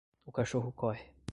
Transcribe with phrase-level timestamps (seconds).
[0.25, 1.13] O cachorro corre.